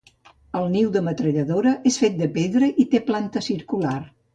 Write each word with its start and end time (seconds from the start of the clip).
El 0.59 0.65
niu 0.75 0.89
de 0.95 1.03
metralladora 1.09 1.75
és 1.93 2.01
fet 2.07 2.19
de 2.25 2.33
pedra 2.41 2.75
i 2.87 2.91
té 2.95 3.07
planta 3.13 3.49
circular. 3.53 3.99